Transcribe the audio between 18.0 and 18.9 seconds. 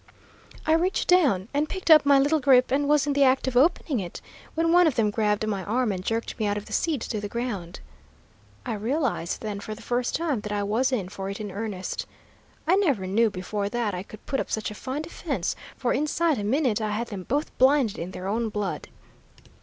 their own blood.